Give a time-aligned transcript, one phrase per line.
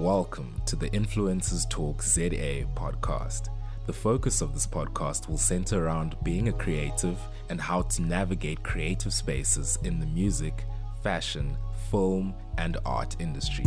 [0.00, 3.50] Welcome to the Influencers Talk ZA podcast.
[3.84, 7.18] The focus of this podcast will center around being a creative
[7.50, 10.64] and how to navigate creative spaces in the music,
[11.02, 11.54] fashion,
[11.90, 13.66] film, and art industry.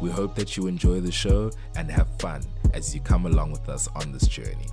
[0.00, 2.40] We hope that you enjoy the show and have fun
[2.72, 4.68] as you come along with us on this journey.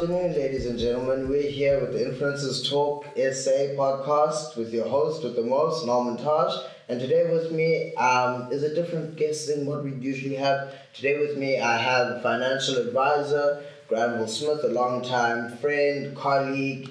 [0.00, 1.28] Afternoon, ladies and gentlemen.
[1.28, 6.16] We're here with the Influencers Talk SA podcast with your host, with the most, Norman
[6.16, 6.54] Taj.
[6.88, 10.72] And today with me um, is a different guest than what we usually have.
[10.94, 16.88] Today with me, I have a financial advisor, Granville Smith, a longtime friend, colleague,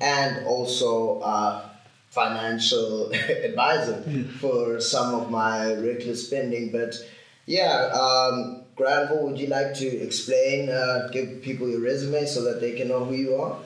[0.00, 1.68] and also a
[2.10, 3.10] financial
[3.44, 4.04] advisor
[4.38, 6.70] for some of my reckless spending.
[6.70, 6.94] But
[7.44, 12.60] yeah, um, Granville, would you like to explain, uh, give people your resume so that
[12.60, 13.58] they can know who you are?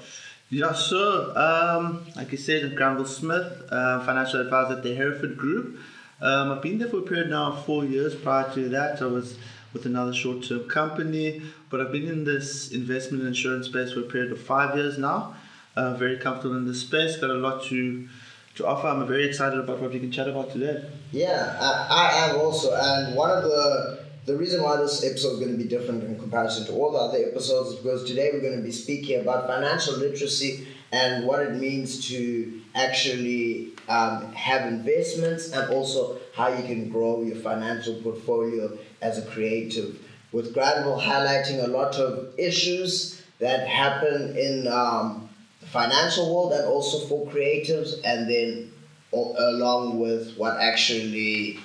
[0.50, 1.36] Yeah, sure.
[1.38, 5.78] Um, like you said, I'm Granville Smith, uh, financial advisor at the Hereford Group.
[6.20, 8.14] Um, I've been there for a period now of four years.
[8.14, 9.36] Prior to that, I was
[9.72, 14.04] with another short-term company, but I've been in this investment and insurance space for a
[14.04, 15.34] period of five years now.
[15.74, 17.16] Uh, very comfortable in this space.
[17.16, 18.08] Got a lot to
[18.54, 18.86] to offer.
[18.86, 20.82] I'm very excited about what we can chat about today.
[21.12, 25.38] Yeah, I, I am also, and one of the the reason why this episode is
[25.38, 28.40] going to be different in comparison to all the other episodes is because today we're
[28.40, 34.66] going to be speaking about financial literacy and what it means to actually um, have
[34.66, 39.96] investments and also how you can grow your financial portfolio as a creative.
[40.32, 45.28] With Granville highlighting a lot of issues that happen in um,
[45.60, 48.72] the financial world and also for creatives, and then
[49.12, 51.60] along with what actually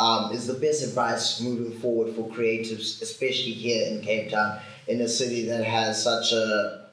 [0.00, 5.02] um, is the best advice moving forward for creatives, especially here in Cape Town, in
[5.02, 6.86] a city that has such a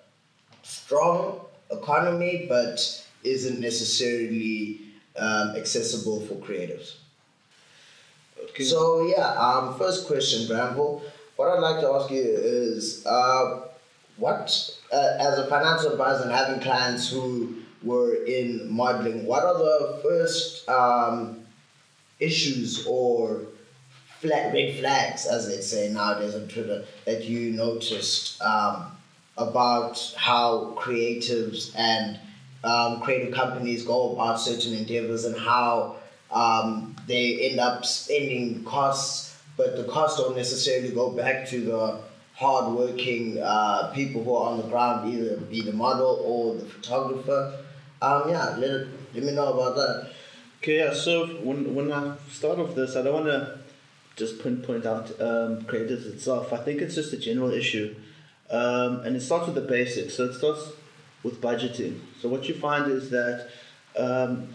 [0.62, 1.40] strong
[1.72, 2.78] economy but
[3.24, 4.82] isn't necessarily
[5.18, 6.96] um, accessible for creatives.
[8.44, 8.64] Okay.
[8.64, 11.02] So yeah, um, first question, Granville.
[11.38, 13.68] What I'd like to ask you is, uh,
[14.18, 14.52] what
[14.92, 20.00] uh, as a financial advisor and having clients who were in modeling, what are the
[20.04, 21.47] first um,
[22.20, 23.42] issues or
[24.20, 28.92] flag, red flags, as they say nowadays on Twitter, that you noticed um,
[29.38, 32.20] about how creatives and
[32.64, 35.98] um, creative companies go about certain endeavors and how
[36.32, 42.00] um, they end up spending costs, but the costs don't necessarily go back to the
[42.36, 47.64] hardworking uh, people who are on the ground, either be the model or the photographer.
[48.02, 50.12] Um, yeah, let, let me know about that.
[50.60, 50.94] Okay, yeah.
[50.94, 53.60] So when when I start off this, I don't want to
[54.16, 56.52] just point point out um, creators itself.
[56.52, 57.96] I think it's just a general issue,
[58.50, 60.16] um, and it starts with the basics.
[60.16, 60.72] So it starts
[61.24, 62.00] with budgeting.
[62.20, 63.50] So what you find is that
[63.98, 64.48] um,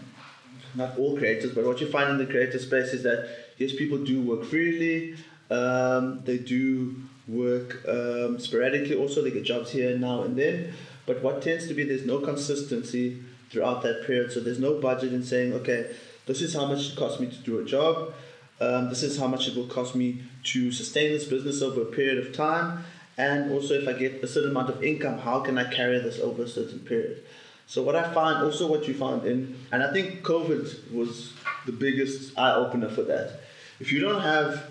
[0.75, 3.97] not all creators, but what you find in the creator space is that yes, people
[3.99, 5.15] do work freely.
[5.49, 6.95] Um, they do
[7.27, 8.95] work um, sporadically.
[8.95, 10.73] Also, they get jobs here and now and then.
[11.05, 13.21] But what tends to be there's no consistency
[13.53, 14.31] throughout that period.
[14.31, 17.37] So there's no budget in saying, okay, this is how much it costs me to
[17.37, 18.13] do a job.
[18.59, 21.85] Um, this is how much it will cost me to sustain this business over a
[21.85, 22.83] period of time.
[23.15, 26.19] And also, if I get a certain amount of income, how can I carry this
[26.19, 27.23] over a certain period?
[27.67, 31.33] So what I find, also what you found in, and I think COVID was
[31.65, 33.41] the biggest eye opener for that.
[33.79, 34.63] If you don't have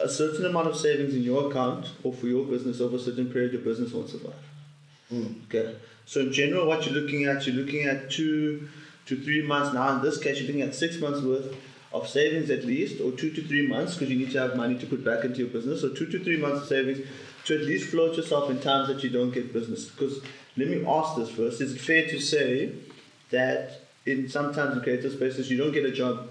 [0.00, 3.30] a certain amount of savings in your account or for your business over a certain
[3.32, 4.34] period, your business won't survive.
[5.46, 5.74] Okay.
[6.08, 8.66] So in general, what you're looking at, you're looking at two
[9.04, 9.74] to three months.
[9.74, 11.54] Now in this case, you're looking at six months worth
[11.92, 14.78] of savings at least, or two to three months, because you need to have money
[14.78, 15.82] to put back into your business.
[15.82, 17.06] So two to three months of savings
[17.44, 19.90] to at least float yourself in times that you don't get business.
[19.90, 20.22] Because
[20.56, 22.72] let me ask this first: Is it fair to say
[23.28, 26.30] that in sometimes in creative spaces you don't get a job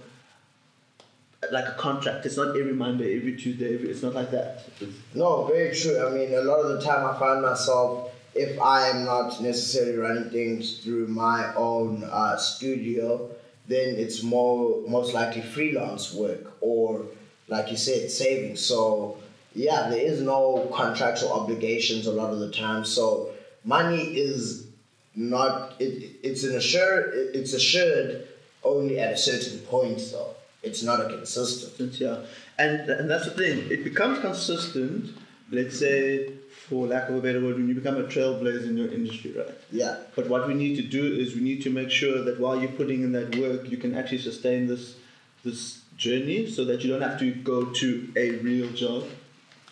[1.52, 2.26] like a contract?
[2.26, 3.76] It's not every Monday, every Tuesday.
[3.76, 4.64] Every, it's not like that.
[4.82, 6.04] It's, No, very true.
[6.04, 9.98] I mean, a lot of the time I find myself, if I am not necessarily
[9.98, 13.30] running things through my own uh, studio,
[13.68, 17.06] then it's more most likely freelance work or,
[17.48, 18.62] like you said, savings.
[18.62, 19.18] So
[19.54, 22.86] yeah, there is no contractual obligations a lot of the time.
[22.86, 23.32] So
[23.66, 24.68] money is
[25.16, 28.28] not it, it's an assured it's assured
[28.64, 30.36] only at a certain point though.
[30.62, 32.00] It's not a consistent.
[32.00, 32.20] yeah.
[32.60, 33.70] And and that's the thing.
[33.72, 35.16] It becomes consistent.
[35.50, 36.34] Let's say,
[36.70, 39.56] for lack of a better word, when you become a trailblazer in your industry, right?
[39.72, 39.98] Yeah.
[40.16, 42.72] But what we need to do is we need to make sure that while you're
[42.72, 44.96] putting in that work, you can actually sustain this
[45.44, 49.04] this journey, so that you don't have to go to a real job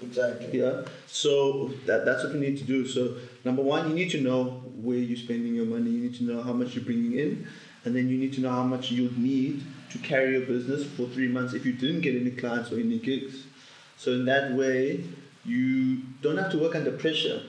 [0.02, 0.60] Exactly.
[0.60, 0.84] Yeah.
[1.08, 2.86] So that, that's what we need to do.
[2.86, 4.46] So number one, you need to know
[4.82, 5.90] where you're spending your money.
[5.90, 7.48] You need to know how much you're bringing in,
[7.86, 11.08] and then you need to know how much you'll need to carry your business for
[11.08, 13.44] three months if you didn't get any clients or any gigs.
[13.98, 15.06] So in that way,
[15.46, 17.42] you don't have to work under pressure.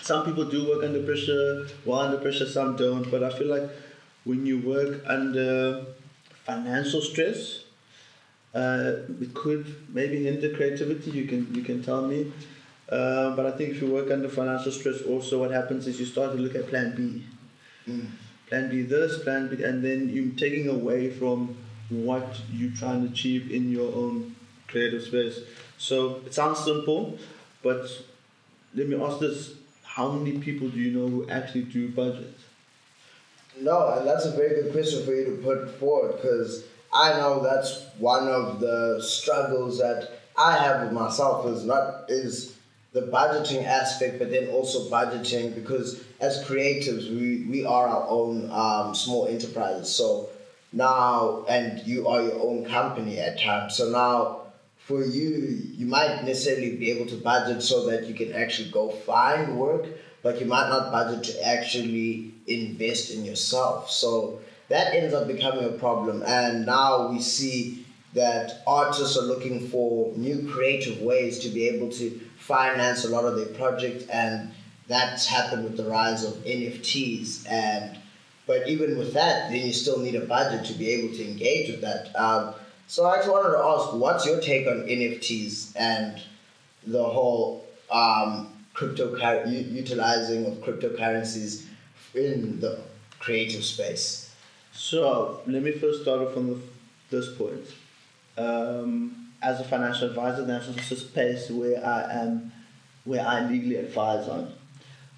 [0.00, 3.10] Some people do work under pressure, while under pressure, some don't.
[3.10, 3.70] But I feel like
[4.24, 5.86] when you work under
[6.44, 7.64] financial stress,
[8.54, 11.10] uh, it could maybe hinder creativity.
[11.10, 12.32] You can you can tell me,
[12.90, 16.06] uh, but I think if you work under financial stress, also what happens is you
[16.06, 17.24] start to look at Plan B.
[17.88, 18.10] Mm.
[18.48, 21.56] Plan B this, Plan B, and then you're taking away from
[21.88, 24.36] what you're trying to achieve in your own
[24.68, 25.40] creative space.
[25.82, 27.18] So it sounds simple,
[27.60, 27.90] but
[28.72, 32.34] let me ask this: How many people do you know who actually do budget?
[33.60, 36.64] No, and that's a very good question for you to put forward because
[36.94, 42.56] I know that's one of the struggles that I have with myself is not is
[42.92, 48.48] the budgeting aspect, but then also budgeting because as creatives we, we are our own
[48.52, 49.92] um, small enterprises.
[49.92, 50.28] So
[50.72, 53.74] now and you are your own company at times.
[53.74, 54.41] So now
[54.84, 58.90] for you, you might necessarily be able to budget so that you can actually go
[58.90, 59.86] find work,
[60.22, 63.90] but you might not budget to actually invest in yourself.
[63.90, 66.22] So that ends up becoming a problem.
[66.26, 71.90] And now we see that artists are looking for new creative ways to be able
[71.90, 74.50] to finance a lot of their projects and
[74.88, 77.98] that's happened with the rise of NFTs and
[78.46, 81.70] but even with that then you still need a budget to be able to engage
[81.70, 82.54] with that um,
[82.86, 86.20] so I just wanted to ask what's your take on NFTs and
[86.86, 89.14] the whole um, crypto
[89.46, 91.66] utilizing of cryptocurrencies
[92.14, 92.78] in the
[93.18, 94.32] creative space
[94.72, 96.58] so let me first start off from the,
[97.10, 97.64] this point.
[98.38, 102.52] Um, as a financial advisor, that's a space where I am,
[103.04, 104.52] where I legally advise on.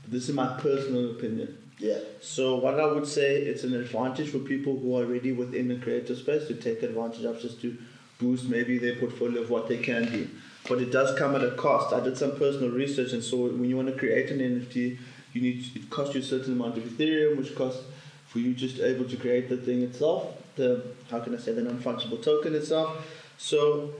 [0.03, 1.57] But this is my personal opinion.
[1.79, 1.99] Yeah.
[2.21, 5.77] So what I would say, it's an advantage for people who are already within the
[5.77, 7.77] creative space to take advantage of just to
[8.19, 10.29] boost maybe their portfolio of what they can do.
[10.69, 11.93] But it does come at a cost.
[11.93, 14.99] I did some personal research and so when you want to create an NFT,
[15.33, 17.83] you need it costs you a certain amount of Ethereum, which costs
[18.29, 21.63] for you just able to create the thing itself, the how can I say the
[21.63, 23.05] non-fungible token itself.
[23.37, 23.93] So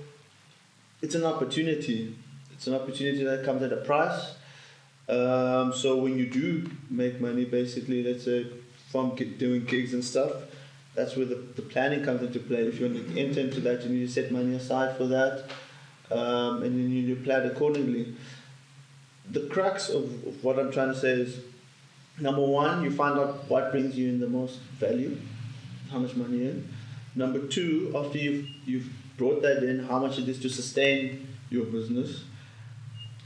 [1.03, 2.17] it's an opportunity.
[2.53, 4.37] It's an opportunity that comes at a price.
[5.09, 8.47] Um, so when you do make money, basically, let's say
[8.91, 10.33] from doing gigs and stuff,
[10.95, 12.63] that's where the, the planning comes into play.
[12.63, 15.51] If you want to enter into that, you need to set money aside for that,
[16.11, 18.15] um, and then you need to plan accordingly.
[19.31, 21.41] The crux of, of what I'm trying to say is
[22.19, 25.19] Number one, you find out what brings you in the most value,
[25.91, 26.69] how much money in.
[27.17, 31.65] Number two, after you've, you've brought that in, how much it is to sustain your
[31.65, 32.23] business.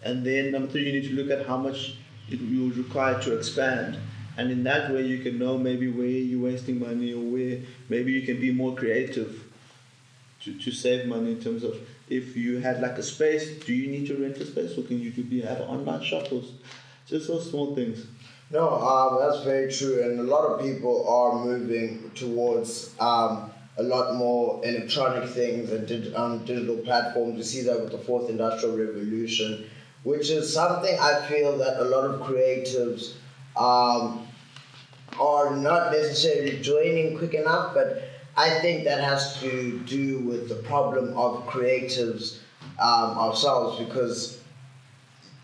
[0.02, 1.96] And then number three, you need to look at how much
[2.28, 3.98] it you require to expand.
[4.36, 8.12] And in that way, you can know maybe where you're wasting money or where maybe
[8.12, 9.44] you can be more creative
[10.44, 11.76] to, to save money in terms of
[12.08, 15.00] if you had like a space, do you need to rent a space or can
[15.00, 16.42] you be have online or
[17.08, 18.06] just those small things.
[18.50, 23.82] No, um, that's very true, and a lot of people are moving towards um, a
[23.82, 27.36] lot more electronic things and dig- um, digital platforms.
[27.36, 29.68] You see that with the fourth industrial revolution,
[30.02, 33.14] which is something I feel that a lot of creatives
[33.56, 34.26] um,
[35.18, 38.02] are not necessarily joining quick enough, but
[38.36, 42.38] I think that has to do with the problem of creatives
[42.78, 44.40] um, ourselves because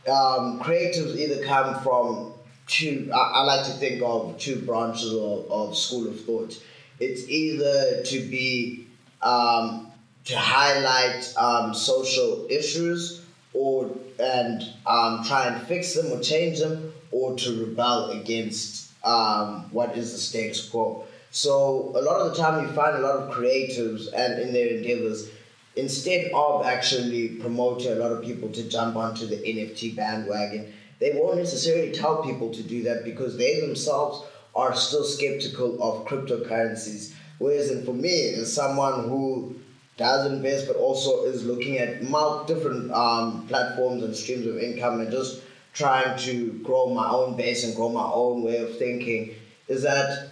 [0.09, 2.35] um, creatives either come from
[2.67, 6.63] two I, I, like to think of two branches of, of school of thought.
[7.01, 8.87] It's either to be
[9.23, 9.91] um,
[10.27, 13.24] to highlight um, social issues
[13.55, 19.67] or and um, try and fix them or change them or to rebel against um,
[19.73, 23.17] what is the status quo so a lot of the time you find a lot
[23.17, 25.31] of creatives and in their endeavors
[25.77, 31.13] instead of actually promoting a lot of people to jump onto the nft bandwagon they
[31.13, 37.13] won't necessarily tell people to do that because they themselves are still skeptical of cryptocurrencies.
[37.39, 39.57] Whereas, for me, as someone who
[39.97, 42.01] does invest but also is looking at
[42.47, 47.65] different um, platforms and streams of income and just trying to grow my own base
[47.65, 49.35] and grow my own way of thinking,
[49.69, 50.29] is that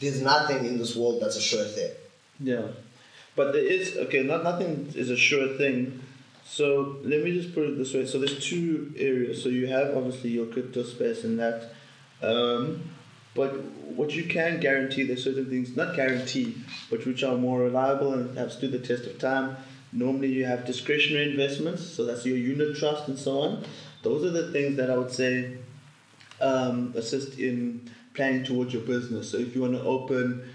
[0.00, 1.90] there's nothing in this world that's a sure thing.
[2.38, 2.68] Yeah.
[3.36, 6.00] But there is, okay, not nothing is a sure thing
[6.50, 8.06] so let me just put it this way.
[8.06, 9.40] So there's two areas.
[9.40, 11.70] So you have obviously your crypto space and that.
[12.22, 12.90] Um,
[13.34, 13.62] but
[13.96, 16.56] what you can guarantee, there's certain things, not guarantee,
[16.90, 19.56] but which are more reliable and have stood the test of time.
[19.92, 23.64] Normally, you have discretionary investments, so that's your unit trust and so on.
[24.02, 25.58] Those are the things that I would say
[26.40, 29.30] um, assist in planning towards your business.
[29.30, 30.48] So, if you want to open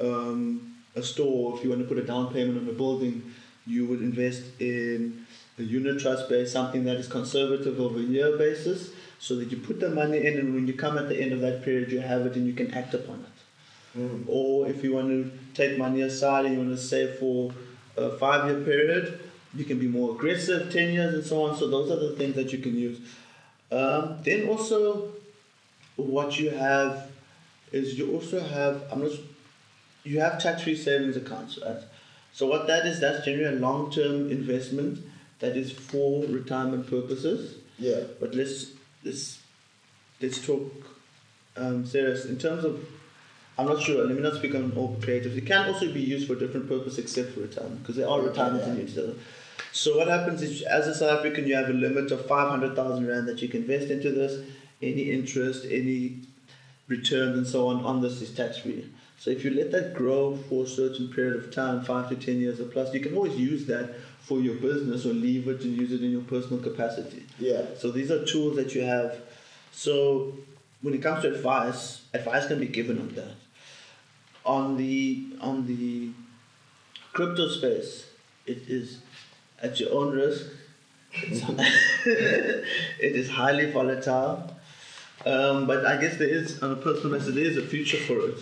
[0.00, 3.32] um, a store, if you want to put a down payment on a building,
[3.66, 5.26] you would invest in
[5.58, 9.56] a unit trust base, something that is conservative over a year basis, so that you
[9.56, 12.00] put the money in, and when you come at the end of that period, you
[12.00, 13.98] have it and you can act upon it.
[13.98, 14.24] Mm.
[14.28, 17.52] Or if you want to take money aside and you want to save for
[17.96, 19.20] a five year period,
[19.54, 21.56] you can be more aggressive, 10 years and so on.
[21.56, 23.00] So, those are the things that you can use.
[23.72, 25.10] Um, then also,
[25.96, 27.10] what you have
[27.72, 29.12] is you also have, I'm not,
[30.04, 31.82] you have tax free savings accounts, right?
[32.32, 35.04] So, what that is, that's generally a long term investment
[35.40, 37.56] that is for retirement purposes.
[37.78, 38.00] Yeah.
[38.20, 38.72] But let's
[39.04, 39.40] let's
[40.20, 40.72] let's talk
[41.56, 42.84] um, serious in terms of.
[43.56, 44.04] I'm not sure.
[44.06, 45.36] Let me not speak on all creatives.
[45.36, 48.64] It can also be used for different purpose except for retirement because there are retirement
[48.64, 48.72] Yeah.
[48.74, 49.14] in each other.
[49.72, 52.76] So what happens is, as a South African, you have a limit of five hundred
[52.76, 54.48] thousand rand that you can invest into this.
[54.80, 56.20] Any interest, any
[56.86, 58.88] returns, and so on on this is tax free.
[59.18, 62.38] So if you let that grow for a certain period of time, five to ten
[62.38, 63.90] years or plus, you can always use that
[64.28, 67.24] for your business or leave it and use it in your personal capacity.
[67.38, 67.62] Yeah.
[67.78, 69.16] So these are tools that you have.
[69.72, 70.34] So
[70.82, 73.36] when it comes to advice, advice can be given on that.
[74.44, 76.10] On the on the
[77.14, 78.06] crypto space,
[78.46, 78.98] it is
[79.62, 80.46] at your own risk.
[82.04, 82.64] It
[83.00, 84.54] is highly volatile.
[85.24, 88.18] Um, but I guess there is, on a personal basis, there is a future for
[88.28, 88.38] it.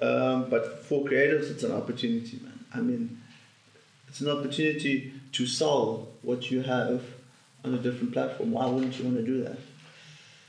[0.00, 2.64] Um, but for creatives, it's an opportunity, man.
[2.72, 3.20] I mean,
[4.08, 7.02] it's an opportunity to sell what you have
[7.64, 8.52] on a different platform.
[8.52, 9.58] Why wouldn't you want to do that?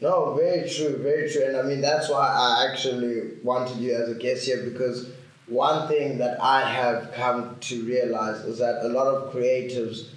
[0.02, 1.44] No, very true, very true.
[1.44, 5.10] And I mean, that's why I actually wanted you as a guest here because
[5.48, 10.10] one thing that I have come to realize is that a lot of creatives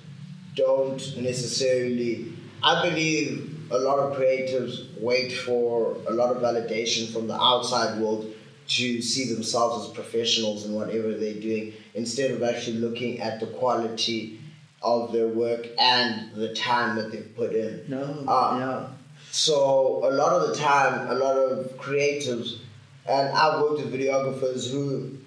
[0.54, 2.32] don't necessarily,
[2.62, 8.00] I believe a lot of creatives wait for a lot of validation from the outside
[8.00, 8.32] world
[8.68, 13.46] to see themselves as professionals in whatever they're doing instead of actually looking at the
[13.46, 14.38] quality
[14.82, 17.84] of their work and the time that they've put in.
[17.88, 18.58] No, Ah.
[18.58, 18.86] yeah.
[19.30, 22.58] So a lot of the time, a lot of creatives,
[23.06, 25.18] and I've worked with videographers who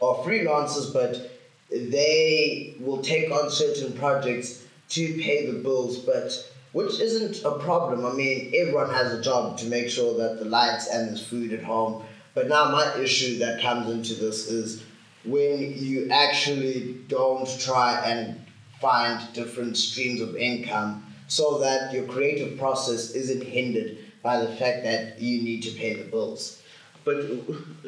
[0.00, 1.30] are freelancers, but
[1.70, 6.32] they will take on certain projects to pay the bills, but
[6.72, 8.04] which isn't a problem.
[8.06, 11.52] I mean, everyone has a job to make sure that the lights and there's food
[11.52, 12.04] at home.
[12.36, 14.84] But now my issue that comes into this is
[15.24, 18.38] when you actually don't try and
[18.78, 24.84] find different streams of income so that your creative process isn't hindered by the fact
[24.84, 26.62] that you need to pay the bills.
[27.06, 27.24] But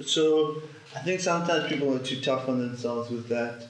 [0.06, 0.62] so
[0.96, 3.66] I think sometimes people are too tough on themselves with that,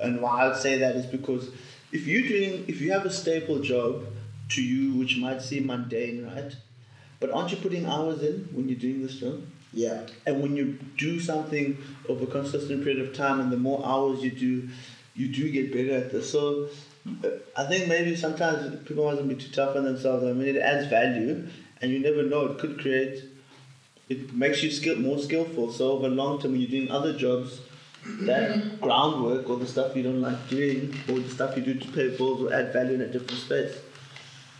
[0.00, 1.48] and why I'd say that is because
[1.90, 4.04] if you're doing, if you have a staple job
[4.50, 6.54] to you, which might seem mundane, right?
[7.18, 9.42] But aren't you putting hours in when you're doing this job?
[9.74, 10.06] Yeah.
[10.24, 11.76] And when you do something
[12.08, 14.68] over a consistent period of time, and the more hours you do,
[15.14, 16.30] you do get better at this.
[16.30, 16.68] So
[17.24, 20.24] uh, I think maybe sometimes people mustn't be too tough on themselves.
[20.24, 21.46] I mean, it adds value,
[21.82, 22.46] and you never know.
[22.46, 23.24] It could create.
[24.08, 25.72] It makes you skill more skillful.
[25.72, 27.60] So over long term, when you're doing other jobs,
[28.20, 31.88] that groundwork or the stuff you don't like doing, or the stuff you do to
[31.88, 33.76] pay bills, will add value in a different space.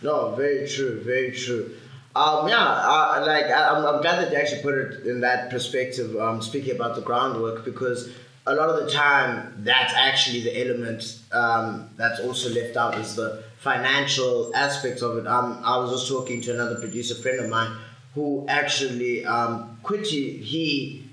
[0.01, 1.77] No, very true, very true.
[2.15, 5.49] Um, yeah, uh, like I, I'm, I'm glad that you actually put it in that
[5.49, 6.15] perspective.
[6.15, 8.09] Um, speaking about the groundwork, because
[8.47, 13.15] a lot of the time that's actually the element um, that's also left out is
[13.15, 15.27] the financial aspects of it.
[15.27, 17.75] Um, I was just talking to another producer friend of mine
[18.13, 20.07] who actually um, quit.
[20.07, 21.09] He, he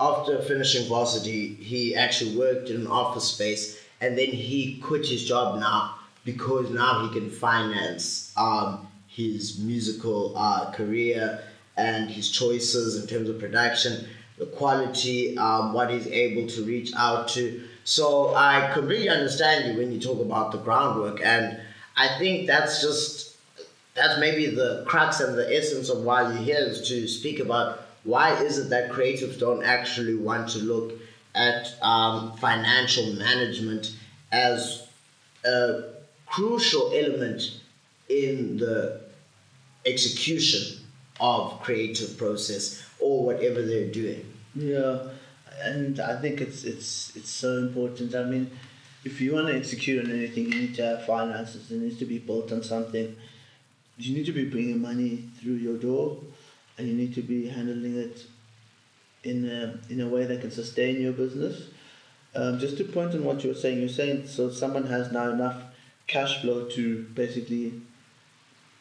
[0.00, 5.24] after finishing varsity, he actually worked in an office space, and then he quit his
[5.24, 11.40] job now because now he can finance um, his musical uh, career
[11.76, 14.06] and his choices in terms of production,
[14.38, 17.62] the quality, um, what he's able to reach out to.
[17.84, 21.60] So I completely understand you when you talk about the groundwork, and
[21.96, 23.36] I think that's just
[23.94, 27.82] that's maybe the crux and the essence of why you're here is to speak about
[28.02, 30.94] why is it that creatives don't actually want to look
[31.36, 33.94] at um, financial management
[34.32, 34.88] as
[35.44, 35.82] a
[36.26, 37.60] crucial element
[38.08, 39.03] in the
[39.86, 40.78] execution
[41.20, 44.24] of creative process or whatever they're doing.
[44.54, 45.08] Yeah,
[45.62, 48.14] and I think it's it's it's so important.
[48.14, 48.50] I mean,
[49.04, 51.70] if you want to execute on anything, you need to have finances.
[51.70, 53.16] It needs to be built on something.
[53.98, 56.18] You need to be bringing money through your door,
[56.78, 58.24] and you need to be handling it
[59.22, 61.68] in a in a way that can sustain your business.
[62.36, 65.30] Um, just to point on what you were saying, you're saying so someone has now
[65.30, 65.62] enough
[66.06, 67.80] cash flow to basically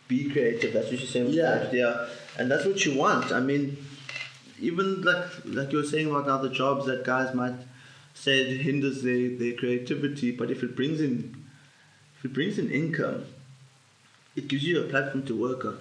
[0.07, 0.74] be creative.
[0.74, 1.29] That's what you're saying.
[1.29, 1.72] Yeah.
[1.72, 2.07] yeah,
[2.38, 3.31] and that's what you want.
[3.31, 3.77] I mean,
[4.60, 7.55] even like like you were saying about other jobs that guys might
[8.13, 11.45] say it hinders their, their creativity, but if it brings in
[12.17, 13.25] if it brings in income,
[14.36, 15.77] it gives you a platform to work on.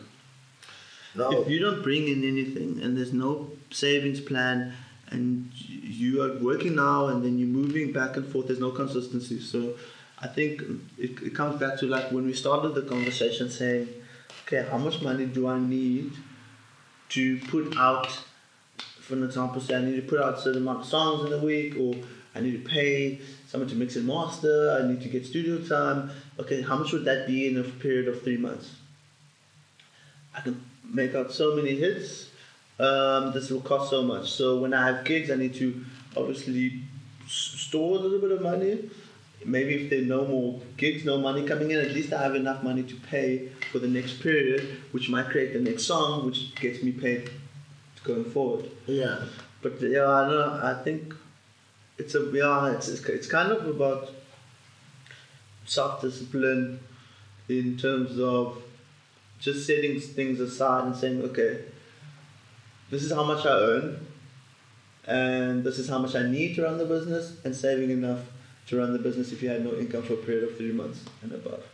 [1.14, 1.42] No.
[1.42, 4.72] If you don't bring in anything and there's no savings plan
[5.08, 9.40] and you are working now and then you're moving back and forth, there's no consistency.
[9.40, 9.74] So
[10.18, 10.62] I think
[10.96, 13.88] it, it comes back to like when we started the conversation saying,
[14.46, 16.12] okay, how much money do I need
[17.10, 18.08] to put out,
[19.00, 21.32] for an example, say I need to put out a certain amount of songs in
[21.32, 21.94] a week or
[22.34, 26.10] I need to pay someone to mix and master, I need to get studio time.
[26.38, 28.74] Okay, how much would that be in a period of three months?
[30.34, 32.30] I can make out so many hits.
[32.78, 34.30] Um, this will cost so much.
[34.30, 35.84] So when I have gigs, I need to
[36.16, 36.82] obviously
[37.26, 38.90] store a little bit of money.
[39.44, 42.34] Maybe if there are no more gigs, no money coming in, at least I have
[42.34, 46.54] enough money to pay for the next period, which might create the next song, which
[46.54, 47.30] gets me paid
[48.04, 48.70] going forward.
[48.86, 49.22] Yeah.
[49.62, 50.60] But yeah, I don't know.
[50.62, 51.14] I think
[51.96, 54.10] it's a yeah, it's it's, it's kind of about
[55.64, 56.80] self discipline
[57.48, 58.62] in terms of
[59.40, 61.64] just setting things aside and saying, okay,
[62.90, 64.06] this is how much I earn,
[65.06, 68.20] and this is how much I need to run the business, and saving enough
[68.66, 71.00] to run the business if you had no income for a period of three months
[71.22, 71.64] and above.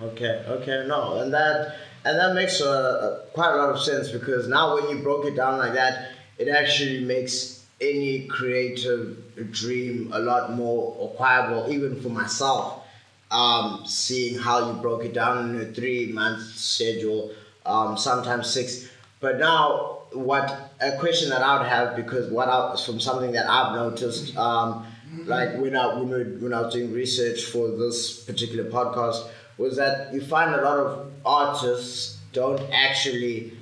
[0.00, 4.10] Okay, okay, no, and that and that makes a, a, quite a lot of sense
[4.10, 9.16] because now when you broke it down like that, it actually makes any creative
[9.52, 12.82] dream a lot more acquirable, even for myself.
[13.30, 17.32] Um, seeing how you broke it down in a three month schedule,
[17.64, 18.88] um, sometimes six.
[19.18, 23.50] But now, what a question that I would have because what I, from something that
[23.50, 24.86] I've noticed, um,
[25.24, 29.76] like when I when, we, when I was doing research for this particular podcast, was
[29.76, 33.52] that you find a lot of artists don't actually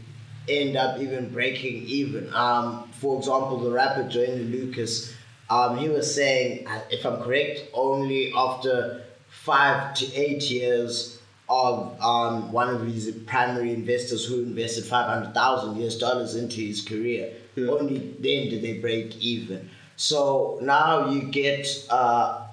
[0.49, 2.33] end up even breaking even.
[2.35, 5.15] Um, for example, the rapper Joyner Lucas,
[5.49, 12.51] um, he was saying, if I'm correct, only after five to eight years of um,
[12.53, 17.69] one of his primary investors who invested 500,000 US dollars into his career, Yeah.
[17.69, 19.71] only then did they break even.
[19.97, 22.47] So now you get uh,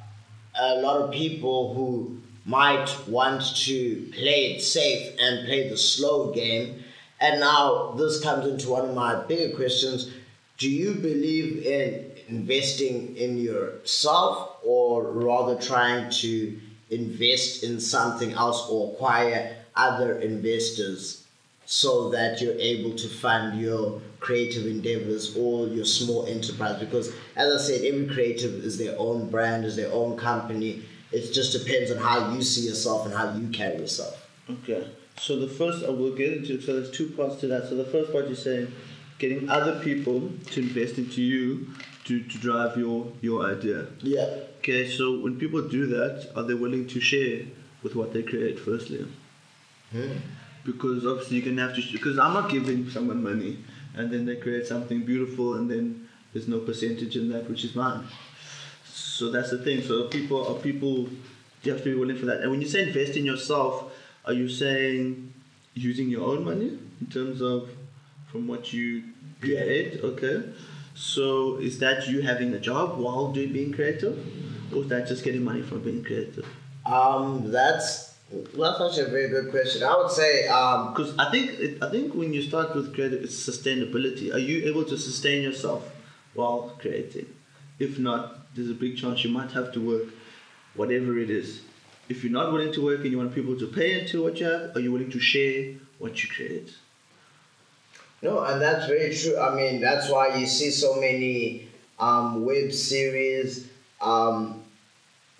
[0.60, 2.21] a lot of people who
[2.52, 6.84] might want to play it safe and play the slow game.
[7.22, 10.12] And now this comes into one of my bigger questions.
[10.58, 16.60] Do you believe in investing in yourself or rather trying to
[16.90, 21.26] invest in something else or acquire other investors
[21.66, 27.54] so that you're able to fund your creative endeavors or your small enterprise because as
[27.54, 31.92] i said every creative is their own brand is their own company it just depends
[31.92, 34.88] on how you see yourself and how you carry yourself Okay.
[35.18, 37.70] So the first, uh, we'll get into, so there's two parts to that.
[37.70, 38.72] So the first part you're saying,
[39.20, 41.68] getting other people to invest into you
[42.06, 43.88] to, to drive your, your idea.
[44.02, 44.26] yeah
[44.60, 47.46] Okay, so when people do that, are they willing to share
[47.84, 49.08] with what they create firstly?
[50.64, 53.58] Because obviously you're gonna have to, because I'm not giving someone money
[53.96, 57.76] and then they create something beautiful and then there's no percentage in that, which is
[57.76, 58.04] mine.
[59.22, 59.84] So that's the thing.
[59.84, 61.08] So people are people,
[61.62, 62.42] you have to be willing for that.
[62.42, 63.94] And when you say invest in yourself,
[64.26, 65.32] are you saying
[65.76, 67.70] using your own money in terms of
[68.32, 69.04] from what you
[69.40, 70.04] create?
[70.04, 70.42] Okay.
[70.96, 74.18] So is that you having a job while doing being creative,
[74.74, 76.48] or is that just getting money from being creative?
[76.88, 81.52] um that's that's actually a very good question i would say um Because I think
[81.66, 84.34] it, I think when you start with creative, it's sustainability.
[84.34, 85.84] Are you able to sustain yourself
[86.34, 87.28] while creating?
[87.78, 90.14] If not, there's a big chance you might have to work,
[90.76, 91.62] whatever it is.
[92.10, 94.46] If you're not willing to work and you want people to pay into what you
[94.46, 96.74] have, are you willing to share what you create?
[98.22, 99.40] No, and that's very true.
[99.40, 104.64] I mean, that's why you see so many um, web series, um,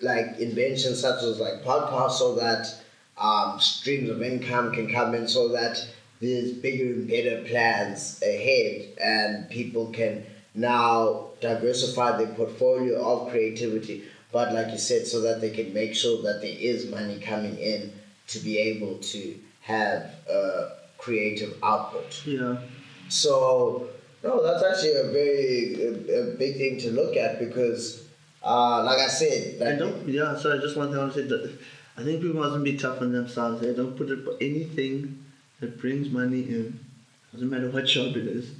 [0.00, 2.74] like inventions such as like podcasts, so that
[3.18, 5.86] um, streams of income can come in, so that
[6.20, 14.04] there's bigger and better plans ahead, and people can now diversify their portfolio of creativity.
[14.32, 17.58] But like you said, so that they can make sure that there is money coming
[17.58, 17.92] in
[18.28, 22.22] to be able to have a creative output.
[22.26, 22.56] Yeah.
[23.08, 23.88] So
[24.22, 28.04] no, that's actually a very a, a big thing to look at because,
[28.42, 30.08] uh, like I said, I don't.
[30.08, 30.38] Yeah.
[30.40, 31.58] Just thing I want to say that
[31.96, 33.60] I think people mustn't be tough on themselves.
[33.60, 35.24] They don't put it anything
[35.60, 36.80] that brings money in.
[37.32, 38.50] Doesn't matter what job it is.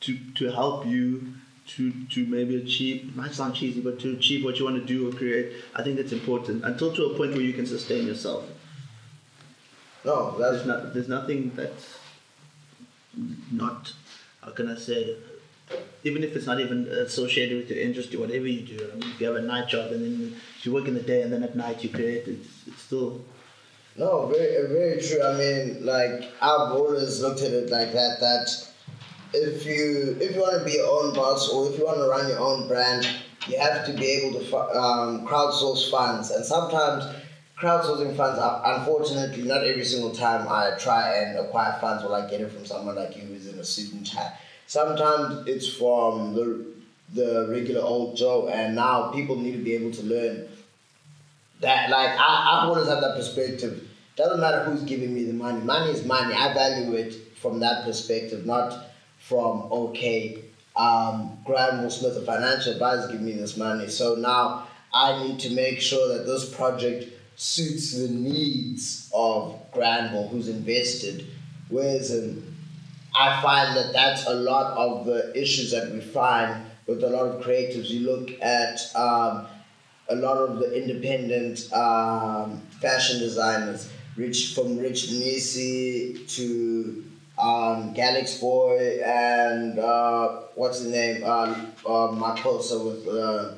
[0.00, 1.34] To to help you
[1.76, 5.08] to to maybe achieve might sound cheesy, but to achieve what you want to do
[5.08, 8.44] or create, I think it's important until to a point where you can sustain yourself.
[10.04, 11.98] No, There's not there's nothing that's
[13.50, 13.92] not
[14.42, 15.16] how can I say
[16.04, 18.90] even if it's not even associated with your or whatever you do.
[18.90, 21.22] I mean, if you have a night job and then you work in the day
[21.22, 23.20] and then at night you create, it's, it's still
[23.96, 25.22] No, very, very true.
[25.22, 28.20] I mean, like I've always looked at it like that.
[28.20, 28.68] That
[29.32, 32.08] if you if you want to be your own boss or if you want to
[32.08, 33.06] run your own brand,
[33.46, 36.30] you have to be able to um, crowdsource funds.
[36.30, 37.04] And sometimes
[37.58, 42.28] crowdsourcing funds are unfortunately not every single time I try and acquire funds will I
[42.28, 44.32] get it from someone like you who's in a suit and tie.
[44.66, 46.66] Sometimes it's from the
[47.14, 50.48] the regular old Joe, and now people need to be able to learn
[51.60, 53.84] that like I, I've always had that perspective.
[54.16, 55.60] Doesn't matter who's giving me the money.
[55.60, 56.34] Money is money.
[56.34, 58.87] I value it from that perspective, not
[59.28, 60.42] from okay,
[60.74, 63.88] um, Graham financial advisor, give me this money.
[63.88, 70.28] So now I need to make sure that this project suits the needs of Granville,
[70.28, 71.26] who's invested.
[71.68, 72.42] Whereas um,
[73.14, 77.26] I find that that's a lot of the issues that we find with a lot
[77.26, 77.90] of creatives.
[77.90, 79.46] You look at um,
[80.08, 87.04] a lot of the independent um, fashion designers, Rich from Rich Mnisi to
[87.38, 91.22] um, Galxboy and uh, what's the name?
[91.24, 91.54] Uh,
[91.86, 93.52] uh, MaXhosa with uh,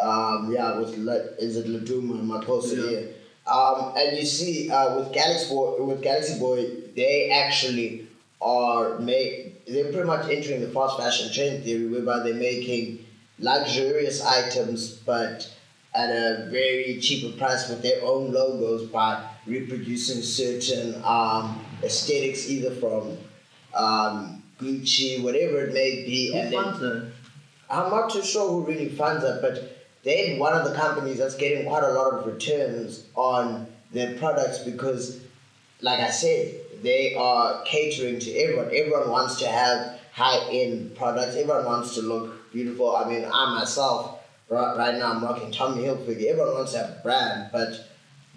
[0.00, 3.00] um, yeah with Le- is it Laduma MaXhosa Yeah.
[3.00, 3.06] yeah.
[3.52, 8.06] Um, and you see uh, with Galxboy with Galxboy they actually
[8.40, 13.04] are make they're pretty much entering the fast fashion trend theory whereby they're making
[13.40, 15.50] luxurious items but
[15.94, 22.70] at a very cheaper price with their own logos by reproducing certain um, aesthetics either
[22.72, 23.16] from
[23.74, 26.32] um, Gucci, whatever it may be.
[26.32, 27.14] who and then- funds?
[27.70, 31.36] I'm not too sure who really funds it, but they're one of the companies that's
[31.36, 35.20] getting quite a lot of returns on their products because,
[35.82, 38.66] like I said, they are catering to everyone.
[38.66, 41.36] Everyone wants to have high end products.
[41.36, 42.96] Everyone wants to look beautiful.
[42.96, 46.24] I mean, I myself, right, right now, I'm rocking Tommy Hilfiger.
[46.26, 47.88] Everyone wants to have a brand, but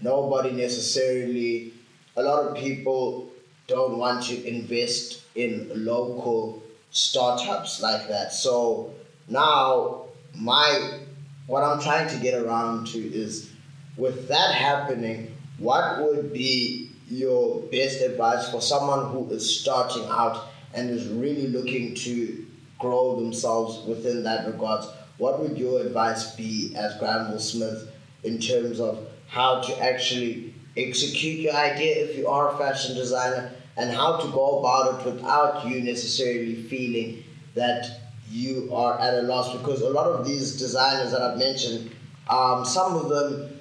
[0.02, 1.74] nobody necessarily,
[2.18, 3.31] a lot of people
[3.72, 8.34] don't want to invest in local startups like that.
[8.34, 8.94] So
[9.30, 10.04] now
[10.36, 11.00] my
[11.48, 13.50] what I'm trying to get around to is
[13.98, 20.50] with that happening, what would be your best advice for someone who is starting out
[20.74, 22.46] and is really looking to
[22.80, 24.88] grow themselves within that regards?
[25.18, 27.90] What would your advice be as Granville Smith
[28.24, 33.52] in terms of how to actually execute your idea if you are a fashion designer
[33.78, 37.24] and how to go about it without you necessarily feeling
[37.56, 41.92] that you are at a loss because a lot of these designers that I've mentioned,
[42.30, 43.60] um, some of them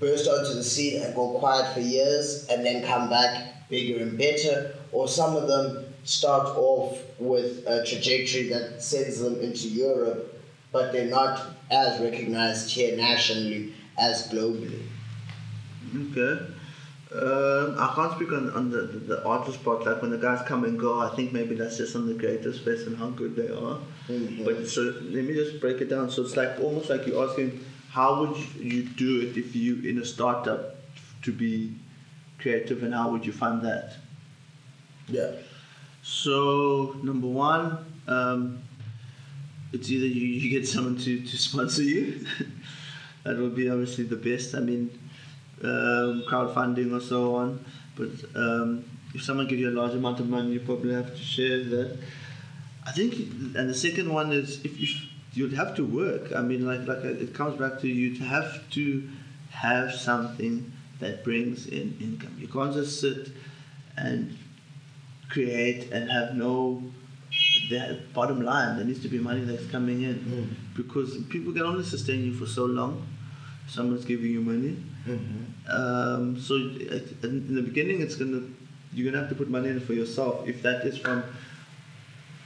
[0.00, 4.16] burst onto the scene and go quiet for years and then come back bigger and
[4.16, 10.40] better, or some of them start off with a trajectory that sends them into Europe,
[10.72, 11.40] but they're not
[11.70, 14.82] as recognized here nationally as globally.
[15.94, 16.46] Okay.
[17.12, 20.44] Um, I can't speak on, on the, the, the artist part, like when the guys
[20.46, 23.36] come and go, I think maybe that's just on the creative space and how good
[23.36, 23.78] they are.
[24.08, 24.44] Mhm.
[24.44, 26.10] But so let me just break it down.
[26.10, 29.80] So it's like almost like you're asking, how would you, you do it if you
[29.88, 30.76] in a startup
[31.22, 31.76] to be
[32.38, 33.96] creative and how would you fund that?
[35.08, 35.30] Yeah.
[36.02, 38.62] So number one, um,
[39.72, 42.26] it's either you, you get someone to, to sponsor you.
[43.24, 44.54] that would be obviously the best.
[44.54, 44.90] I mean,
[45.62, 47.64] um, crowdfunding or so on.
[47.96, 51.22] But um, if someone gives you a large amount of money, you probably have to
[51.22, 51.98] share that.
[52.86, 53.14] I think,
[53.56, 54.88] and the second one is if you
[55.32, 56.32] you'd have to work.
[56.34, 59.08] I mean, like like it comes back to you to have to
[59.50, 62.36] have something that brings in income.
[62.38, 63.30] You can't just sit
[63.96, 64.36] and
[65.28, 66.82] create and have no
[67.68, 68.76] the bottom line.
[68.76, 70.76] There needs to be money that's coming in Mm.
[70.76, 73.04] because people can only sustain you for so long.
[73.66, 74.76] Someone's giving you money.
[75.06, 75.70] Mm-hmm.
[75.70, 78.42] Um, so in the beginning, it's gonna
[78.92, 80.46] you're gonna have to put money in for yourself.
[80.48, 81.22] If that is from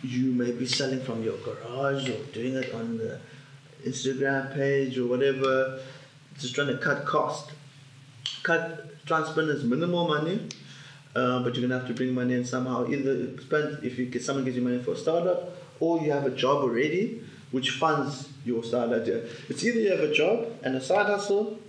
[0.02, 3.20] you maybe selling from your garage or doing it on the
[3.84, 5.80] Instagram page or whatever,
[6.38, 7.52] just trying to cut cost.
[8.42, 10.48] Cut spend as minimal money,
[11.16, 12.88] uh, but you're gonna have to bring money in somehow.
[12.88, 16.24] Either spend if you get someone gives you money for a startup, or you have
[16.24, 19.24] a job already which funds your start idea.
[19.48, 21.59] It's either you have a job and a side hustle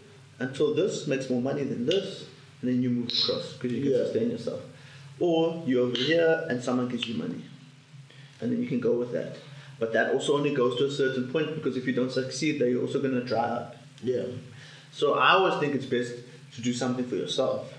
[0.41, 2.25] until this makes more money than this,
[2.62, 4.04] and then you move across because you can Yeah.
[4.06, 4.62] sustain yourself.
[5.19, 7.41] Or you're over here and someone gives you money,
[8.39, 9.38] and then you can go with that.
[9.80, 12.69] But that also only goes to a certain point because if you don't succeed, then
[12.71, 13.75] you're also going to dry up.
[14.04, 14.25] Yeah.
[14.91, 16.13] So I always think it's best
[16.56, 17.73] to do something for yourself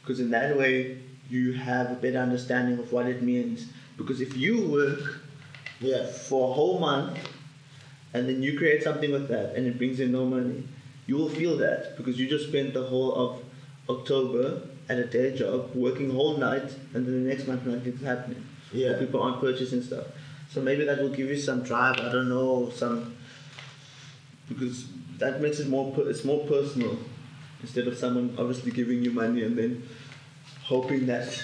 [0.00, 0.98] because in that way
[1.28, 3.66] you have a better understanding of what it means.
[3.96, 5.20] Because if you work
[5.80, 6.06] Yeah.
[6.06, 7.18] for a whole month
[8.14, 10.62] and then you create something with that and it brings in no money,
[11.06, 13.42] you will feel that because you just spent the whole of
[13.88, 18.44] October at a day job working whole night and then the next month nothing's happening.
[18.72, 18.98] Yeah.
[18.98, 20.06] People aren't purchasing stuff.
[20.50, 23.16] So maybe that will give you some drive, I don't know, some
[24.48, 24.86] because
[25.18, 26.98] that makes it more per, it's more personal
[27.62, 29.88] instead of someone obviously giving you money and then
[30.64, 31.42] hoping that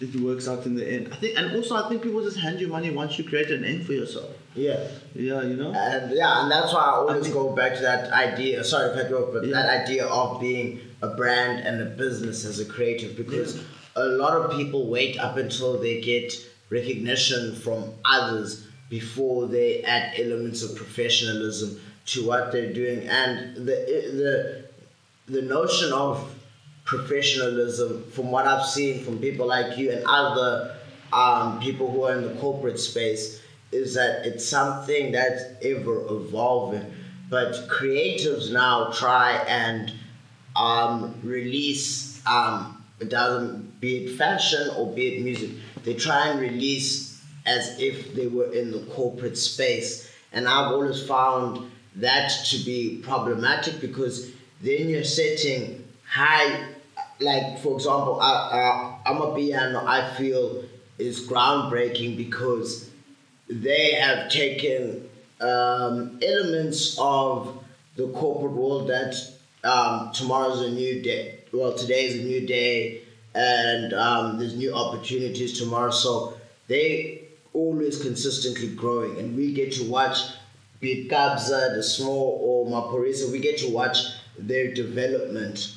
[0.00, 1.08] it works out in the end.
[1.12, 3.64] I think and also I think people just hand you money once you create an
[3.64, 4.30] end for yourself.
[4.54, 4.86] Yeah.
[5.14, 5.72] Yeah, you know?
[5.74, 8.62] And yeah, and that's why I always think- go back to that idea.
[8.64, 9.54] Sorry if I go, but Yeah.
[9.54, 13.58] that idea of being a brand and a business as a creative, because
[13.96, 16.34] a lot of people wait up until they get
[16.70, 23.76] recognition from others before they add elements of professionalism to what they're doing, and the
[24.20, 24.64] the
[25.28, 26.28] the notion of
[26.84, 30.76] professionalism, from what I've seen from people like you and other
[31.12, 33.40] um, people who are in the corporate space,
[33.72, 36.84] is that it's something that's ever evolving.
[37.30, 39.92] But creatives now try and
[40.54, 45.50] um, release, um, it doesn't be it fashion or be it music,
[45.82, 50.10] they try and release as if they were in the corporate space.
[50.32, 54.30] And I've always found that to be problematic because
[54.60, 56.66] then you're setting high,
[57.20, 60.64] like for example, I, uh, Amapiano, I feel
[60.98, 62.90] is groundbreaking because
[63.60, 65.08] they have taken
[65.40, 67.62] um, elements of
[67.96, 69.14] the corporate world that
[69.64, 71.38] um, tomorrow's a new day.
[71.52, 73.02] Well, today is a new day,
[73.34, 75.90] and um, there's new opportunities tomorrow.
[75.90, 76.34] So
[76.68, 80.18] they always consistently growing, and we get to watch
[80.82, 83.98] be it the small or Maphorisa, we get to watch
[84.36, 85.76] their development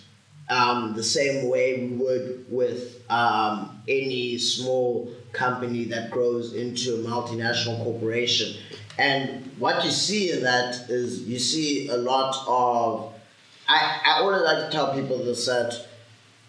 [0.50, 6.98] um, the same way we would with um, any small company that grows into a
[7.00, 8.56] multinational corporation.
[8.98, 13.14] And what you see in that is you see a lot of.
[13.68, 15.88] I, I always like to tell people this that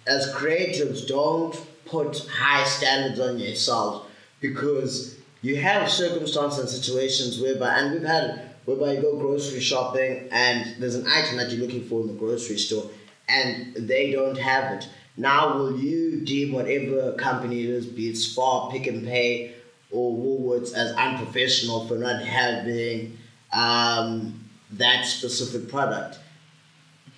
[0.07, 4.07] as creatives, don't put high standards on yourself
[4.41, 10.29] because you have circumstances and situations whereby, and we've had whereby you go grocery shopping
[10.31, 12.91] and there's an item that you're looking for in the grocery store
[13.29, 14.89] and they don't have it.
[15.17, 19.55] Now, will you deem whatever company it is, be it Spar, Pick n Pay,
[19.91, 23.17] or Woolworths, as unprofessional for not having
[23.53, 26.19] um, that specific product?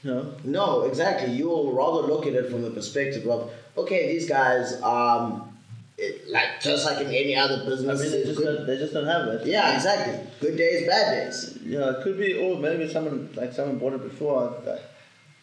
[0.05, 0.35] No.
[0.45, 1.33] No, exactly.
[1.33, 5.59] You'll rather look at it from the perspective of, okay, these guys, um,
[5.97, 8.77] it, like just like in any other I business, mean, they just, good- don't, they
[8.77, 9.45] just don't have it.
[9.47, 10.21] yeah, exactly.
[10.41, 11.59] Good days, bad days.
[11.65, 14.57] Yeah, it could be, or maybe someone, like someone bought it before.
[14.65, 14.81] Like,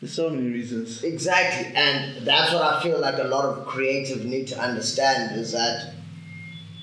[0.05, 1.03] there's so many reasons.
[1.03, 5.51] Exactly, and that's what I feel like a lot of creative need to understand is
[5.53, 5.93] that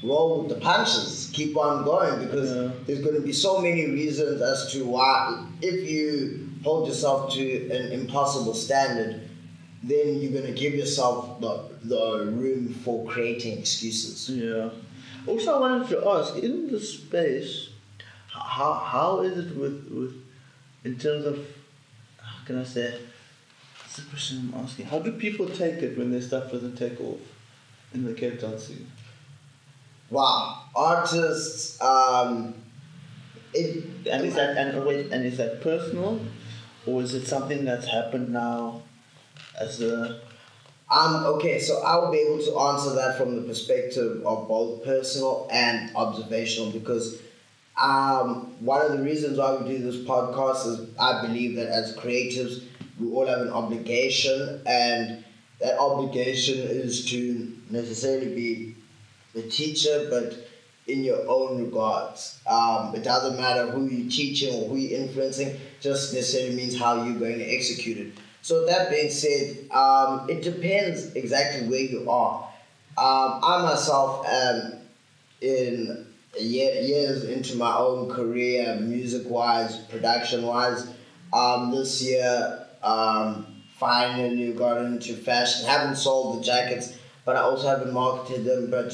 [0.02, 2.72] roll with the punches, keep on going because Yeah.
[2.84, 7.70] there's going to be so many reasons as to why if you hold yourself to
[7.70, 9.28] an impossible standard,
[9.84, 14.28] then you're going to give yourself the, the room for creating excuses.
[14.30, 14.70] Yeah.
[15.28, 17.68] Also, I wanted to ask in the space,
[18.26, 20.14] how how is it with with
[20.84, 21.38] in terms of
[22.46, 22.98] can I say?
[23.80, 24.86] That's the question I'm asking.
[24.86, 27.20] How do people take it when their stuff doesn't take off
[27.94, 28.90] in the Cape Town scene?
[30.10, 32.54] Wow, artists, um,
[33.54, 36.20] it, And is that and wait and is that personal,
[36.86, 38.82] or is it something that's happened now,
[39.58, 40.20] as a
[40.90, 45.48] Um, okay, so I'll be able to answer that from the perspective of both personal
[45.50, 47.18] and observational because
[47.82, 51.96] um, one of the reasons why we do this podcast is I believe that as
[51.96, 52.62] creatives,
[53.00, 55.24] we all have an obligation, and
[55.60, 58.76] that obligation is to necessarily be
[59.34, 60.48] the teacher, but
[60.86, 62.40] in your own regards.
[62.46, 67.02] Um, it doesn't matter who you're teaching or who you're influencing, just necessarily means how
[67.02, 68.12] you're going to execute it.
[68.42, 72.48] So that being said, um, it depends exactly where you are.
[72.98, 74.80] Um, I myself am
[75.40, 80.88] in years into my own career, music-wise, production-wise.
[81.32, 83.46] Um, this year, um,
[83.78, 85.66] finally got into fashion.
[85.66, 88.70] Haven't sold the jackets, but I also haven't marketed them.
[88.70, 88.92] But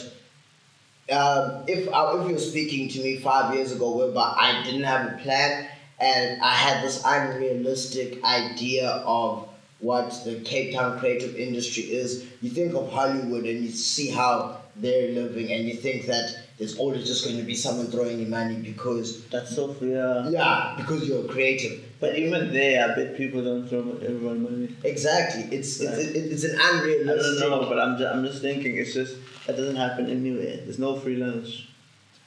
[1.13, 5.13] um, if uh, if you're speaking to me five years ago, whereby I didn't have
[5.13, 5.69] a plan
[6.01, 9.48] and I had this unrealistic idea of
[9.81, 14.61] what the Cape Town creative industry is, you think of Hollywood and you see how
[14.77, 18.27] they're living, and you think that there's always just going to be someone throwing you
[18.27, 20.29] money because That's so yeah.
[20.29, 21.83] yeah, because you're creative.
[22.01, 24.77] But even there, I bet people don't throw everyone money.
[24.85, 25.95] Exactly, it's Right.
[25.99, 27.45] it's, it's an unrealistic.
[27.45, 30.59] I don't know, but I'm just, I'm just thinking it's just that doesn't happen anywhere.
[30.59, 31.69] There's no free lunch.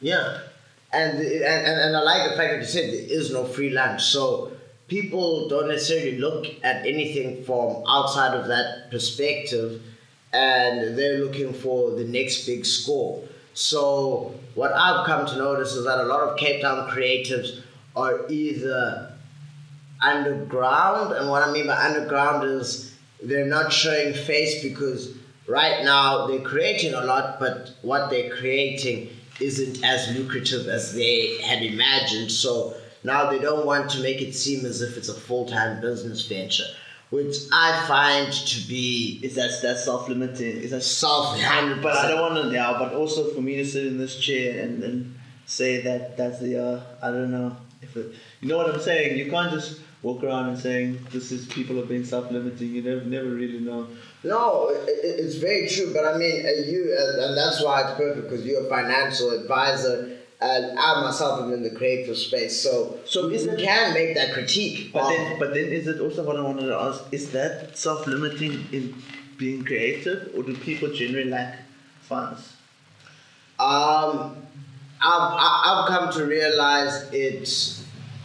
[0.01, 0.39] Yeah,
[0.91, 3.69] and, and and and I like the fact that you said there is no free
[3.69, 4.03] lunch.
[4.03, 4.50] So
[4.91, 9.81] people don't necessarily look at anything from outside of that perspective,
[10.33, 13.23] and they're looking for the next big score.
[13.53, 17.61] So what I've come to notice is that a lot of Cape Town creatives
[17.95, 19.13] are either
[20.01, 25.15] underground, and what I mean by underground is they're not showing face because
[25.47, 31.37] right now they're creating a lot, but what they're creating isn't as lucrative as they
[31.43, 32.29] had imagined.
[32.29, 35.81] So now they don't want to make it seem as if it's a full time
[35.81, 36.65] business venture,
[37.09, 40.57] which I find to be Is that that's self limiting?
[40.57, 42.75] Is that self hundred But I don't want to yeah.
[42.77, 46.57] But also for me to sit in this chair and and say that that's the
[46.63, 49.17] uh, I don't know if it, you know what I'm saying.
[49.17, 52.69] You can't just walk around and saying this is people are being self limiting.
[52.69, 53.87] You never never really know.
[54.23, 55.91] No, it, it- it's very true.
[55.93, 59.31] But I mean, uh, you, uh, and that's why it's perfect because you're a financial
[59.31, 62.59] advisor, and I myself am in the creative space.
[62.61, 64.91] So, So you is it- can make that critique.
[64.91, 67.03] But of- then but then is it also what I wanted to ask?
[67.11, 68.95] Is that self limiting in
[69.37, 71.59] being creative, or do people generally lack
[72.01, 72.53] funds?
[73.59, 74.37] Um,
[75.03, 75.33] I've,
[75.67, 77.83] I've come to realize it's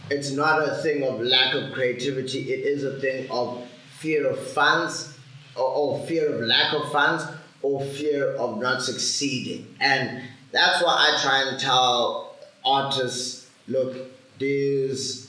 [0.09, 2.53] it's not a thing of lack of creativity.
[2.53, 3.63] It is a thing of
[3.99, 5.13] fear of funds,
[5.55, 7.23] or, or fear of lack of funds,
[7.61, 9.75] or fear of not succeeding.
[9.79, 13.95] And that's why I try and tell artists, look,
[14.39, 15.27] there's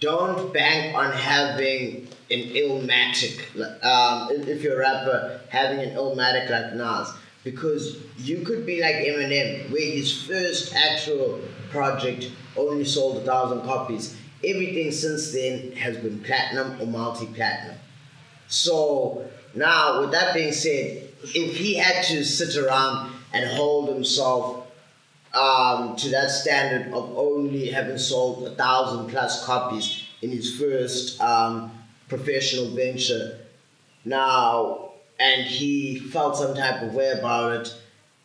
[0.00, 3.40] don't bank on having an illmatic.
[3.84, 8.96] Um, if you're a rapper, having an illmatic like Nas, because you could be like
[8.96, 14.16] Eminem, where his first actual project only sold a thousand copies.
[14.44, 17.76] Everything since then has been platinum or multi-platinum.
[18.46, 24.66] So now, with that being said, if he had to sit around and hold himself
[25.34, 31.20] um, to that standard of only having sold a thousand plus copies in his first
[31.20, 31.70] um,
[32.08, 33.38] professional venture,
[34.04, 37.74] now, and he felt some type of way about it,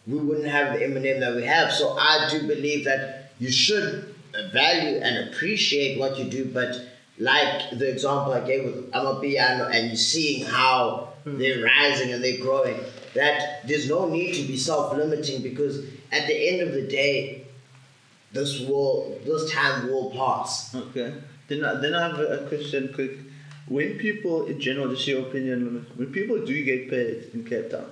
[0.07, 1.71] we wouldn't have the Eminem that we have.
[1.71, 4.15] So I do believe that you should
[4.51, 6.75] value and appreciate what you do, but
[7.19, 12.41] like the example I gave with Amapiano and you seeing how they're rising and they're
[12.41, 12.79] growing,
[13.13, 17.45] that there's no need to be self-limiting because at the end of the day,
[18.31, 20.73] this will this time will pass.
[20.75, 21.13] Okay.
[21.47, 23.17] Then I, then I have a, question quick.
[23.67, 27.85] When people in general, just your opinion when people do get paid in Cape Town,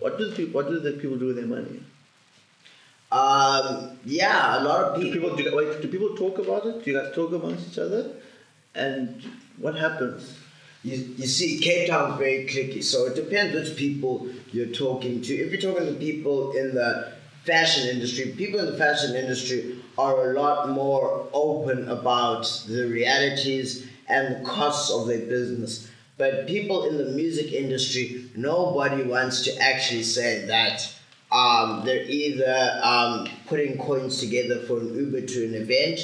[0.00, 1.80] what do the people what do the people do with their money?
[3.12, 5.36] Um, yeah, a lot of Do people.
[5.36, 6.82] people do, wait, do people talk about it?
[6.82, 8.10] Do you guys talk amongst each other?
[8.74, 9.22] And
[9.58, 10.34] what happens?
[10.84, 15.34] You, you see, Cape Town's very cliquey, so it depends which people you're talking to.
[15.34, 17.12] If you're talking to people in the
[17.44, 23.86] fashion industry, people in the fashion industry are a lot more open about the realities
[24.08, 25.88] and the costs of their business.
[26.18, 30.92] But people in the music industry, nobody wants to actually say that
[31.30, 36.00] um, they're either um, putting coins together for an Uber to an event,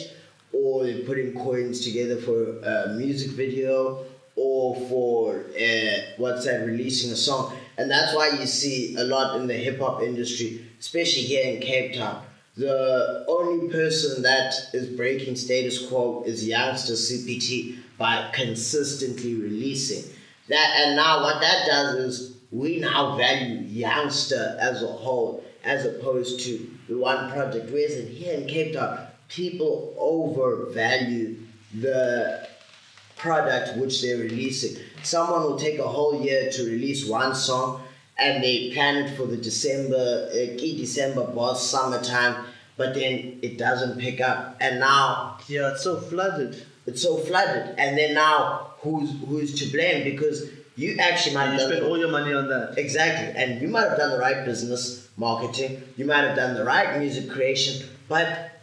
[0.53, 4.05] or they're putting coins together for a music video,
[4.39, 7.57] or for uh, what's that, releasing a song.
[7.77, 11.61] And that's why you see a lot in the hip hop industry, especially here in
[11.61, 12.25] Cape Town.
[12.57, 20.11] The only person that is breaking status quo is YoungstaCPT by consistently releasing
[20.49, 20.75] that.
[20.79, 26.41] And now what that does is we now value Youngsta as a whole as opposed
[26.41, 27.71] to the one project.
[27.71, 31.37] Whereas in here in Cape Town, people overvalue
[31.75, 32.48] the
[33.19, 34.83] product which they're releasing.
[35.03, 37.83] Someone will take a whole year to release one song
[38.19, 42.45] and they plan it for the December, uh, key December boss summertime,
[42.77, 44.57] but then it doesn't pick up.
[44.61, 46.65] And now Yeah, it's so flooded.
[46.87, 47.75] it's so flooded.
[47.79, 50.05] And then now who's who's to blame?
[50.05, 52.75] Because you actually might have done all your money on that.
[52.79, 56.65] exactly, and you might have done the right business marketing, you might have done the
[56.65, 58.61] right music creation, but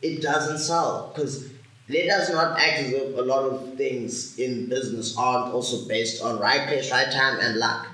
[0.00, 1.48] it doesn't sell because
[1.88, 6.22] let us not act as if a lot of things in business aren't also based
[6.22, 7.86] on right place, right time, and luck.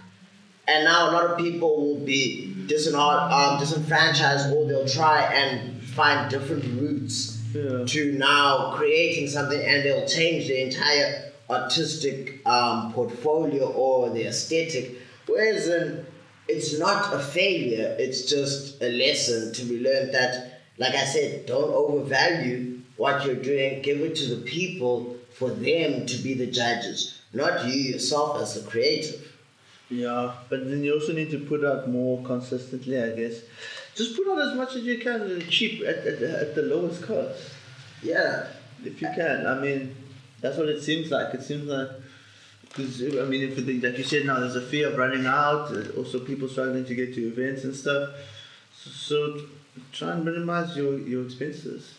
[0.69, 5.83] And now a lot of people will be disenfranchised, um, disenfranchised or they'll try and
[5.83, 7.85] find different routes Yeah.
[7.85, 14.97] to now creating something and they'll change their entire artistic um, portfolio or the aesthetic.
[15.27, 16.07] Whereas in,
[16.47, 21.47] it's not a failure, it's just a lesson to be learned that, like I said,
[21.47, 26.47] don't overvalue what you're doing, give it to the people for them to be the
[26.47, 26.99] judges,
[27.33, 29.23] not you yourself as the creative.
[29.89, 33.37] Yeah, but then you also need to put out more consistently, I guess.
[33.95, 37.41] Just put out as much as you can, cheap at, at, at the lowest cost.
[38.03, 38.47] Yeah.
[38.85, 39.95] If you can, I mean,
[40.41, 41.35] that's what it seems like.
[41.35, 41.89] It seems like
[42.63, 45.73] because I mean, if the, like you said now, there's a fear of running out.
[45.73, 48.11] uh, Also, people struggling to get to events and stuff.
[48.75, 49.41] So, so
[49.93, 51.95] try and minimize your your expenses.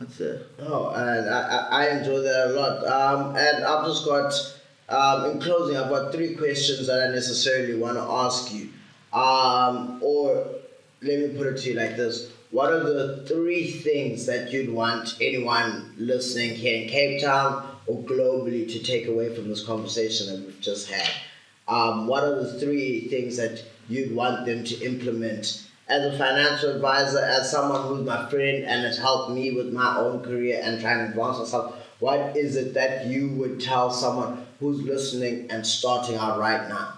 [0.00, 0.40] I'd say.
[0.60, 2.86] Oh, and I I enjoy that a lot.
[2.86, 4.32] Um, and I've just got,
[4.88, 8.70] um, in closing, I've got three questions that I necessarily want to ask you.
[9.12, 10.46] Um, or
[11.02, 12.32] let me put it to you like this.
[12.50, 18.02] What are the three things that you'd want anyone listening here in Cape Town or
[18.02, 21.08] globally to take away from this conversation that we've just had?
[21.68, 26.70] Um, what are the three things that you'd want them to implement as a financial
[26.70, 30.80] advisor, as someone who's my friend and has helped me with my own career and
[30.80, 31.74] trying to advance myself?
[32.00, 36.94] What is it that you would tell someone who's listening and starting out right now?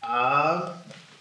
[0.00, 0.76] Ah,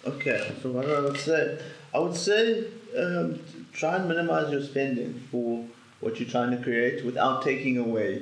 [0.06, 0.54] okay.
[0.62, 1.58] So what I would say,
[1.94, 2.66] I would say
[2.96, 3.40] um,
[3.74, 5.66] try and minimize your spending for
[6.00, 8.22] what you're trying to create without taking away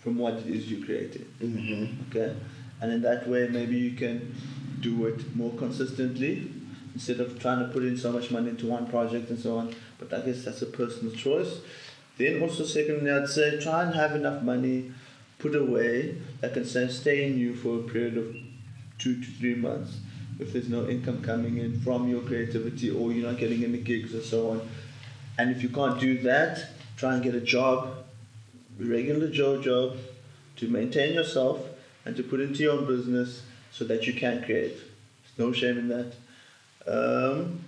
[0.00, 1.26] from what it is you're creating.
[1.40, 2.10] Mm-hmm.
[2.10, 2.34] Okay,
[2.80, 4.34] and in that way, maybe you can
[4.80, 6.50] do it more consistently
[6.94, 9.74] instead of trying to put in so much money into one project and so on.
[9.98, 11.60] But I guess that's a personal choice.
[12.18, 14.92] Then also, secondly, I'd say try and have enough money
[15.38, 18.36] put away that can sustain you for a period of
[18.98, 19.98] two to three months
[20.38, 24.14] if there's no income coming in from your creativity or you're not getting any gigs
[24.14, 24.68] or so on.
[25.38, 28.04] And if you can't do that, try and get a job,
[28.80, 29.96] a regular Joe job,
[30.56, 31.66] to maintain yourself
[32.04, 34.76] and to put into your own business so that you can create.
[34.76, 36.12] There's no shame in that.
[36.86, 37.60] Um,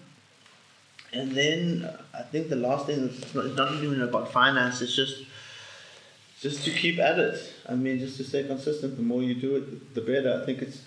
[1.13, 4.81] and then I think the last thing is not, it's not even about finance.
[4.81, 5.25] It's just
[6.41, 7.39] just to keep at it.
[7.69, 8.97] I mean, just to stay consistent.
[8.97, 10.41] The more you do it, the better.
[10.43, 10.81] I think it's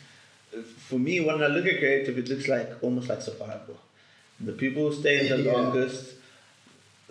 [0.78, 3.78] for me when I look at creative, it looks like almost like survival.
[4.40, 5.54] The people who stay in the Yeah.
[5.54, 6.14] longest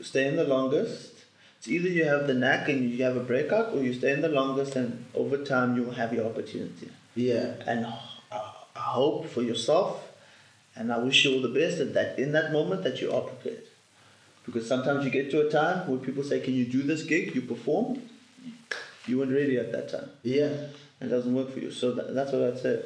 [0.02, 1.12] stay in the longest.
[1.58, 4.20] It's either you have the knack and you have a breakout, or you stay in
[4.20, 6.90] the longest, and over time you will have your opportunity.
[7.14, 7.54] Yeah.
[7.66, 8.00] And I
[8.76, 10.02] I hope for yourself,
[10.76, 13.22] and I wish you all the best that, that in that moment that you are
[13.22, 13.64] prepared.
[14.44, 17.34] Because sometimes you get to a time where people say, "Can you do this gig?"
[17.34, 18.02] You perform.
[19.06, 20.10] You weren't ready at that time.
[20.22, 20.48] Yeah.
[21.00, 21.70] It doesn't work for you.
[21.70, 22.82] So that, that's what I'd say.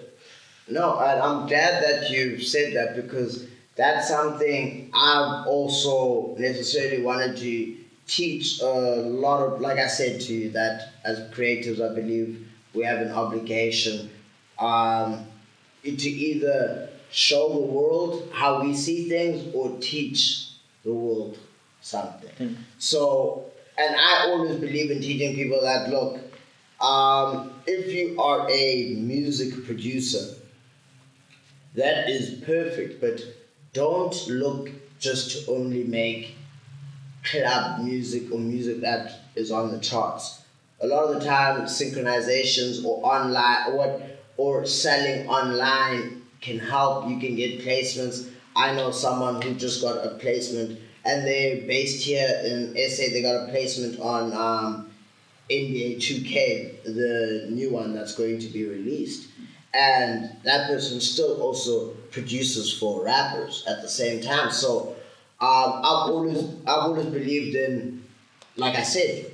[0.69, 7.37] No, and I'm glad that you said that because that's something I've also necessarily wanted
[7.39, 7.77] to
[8.07, 12.83] teach a lot of, like I said to you, that as creatives, I believe we
[12.85, 14.11] have an obligation
[14.59, 15.27] um,
[15.85, 20.49] to either show the world how we see things or teach
[20.85, 21.39] the world
[21.81, 22.31] something.
[22.39, 22.57] Mm.
[22.79, 23.45] So,
[23.77, 26.21] and I always believe in teaching people that look,
[26.81, 30.37] um, if you are a music producer,
[31.75, 33.21] that is perfect, but
[33.73, 36.35] don't look just to only make
[37.25, 40.43] club music or music that is on the charts.
[40.81, 47.09] A lot of the time, synchronizations or online or what or selling online can help.
[47.09, 48.31] You can get placements.
[48.57, 53.05] I know someone who just got a placement, and they're based here in SA.
[53.13, 54.91] They got a placement on um,
[55.51, 59.29] NBA 2K, the new one that's going to be released.
[59.75, 64.51] And that person still also produces for rappers at the same time.
[64.51, 64.97] So
[65.41, 68.03] um, I've always I've always believed in,
[68.57, 69.27] like I said,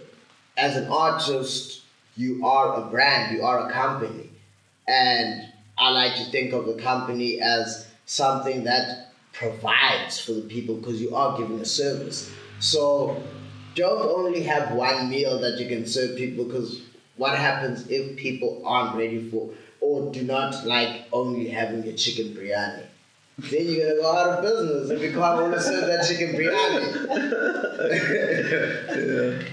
[0.56, 1.82] as an artist,
[2.16, 4.30] you are a brand, you are a company,
[4.86, 10.76] and I like to think of the company as something that provides for the people
[10.76, 12.30] because you are giving a service.
[12.60, 13.22] So
[13.74, 16.82] don't only have one meal that you can serve people because
[17.16, 19.50] what happens if people aren't ready for
[19.80, 22.86] or do not like only having a chicken biryani?
[23.36, 27.10] Then you're gonna go out of business if you can't only serve that chicken biryani.